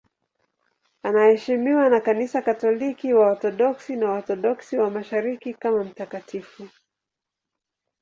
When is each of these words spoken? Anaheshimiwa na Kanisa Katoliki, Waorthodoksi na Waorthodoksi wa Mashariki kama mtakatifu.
Anaheshimiwa 1.03 1.89
na 1.89 2.01
Kanisa 2.01 2.41
Katoliki, 2.41 3.13
Waorthodoksi 3.13 3.95
na 3.95 4.09
Waorthodoksi 4.09 4.77
wa 4.77 4.89
Mashariki 4.89 5.53
kama 5.53 5.83
mtakatifu. 5.83 6.67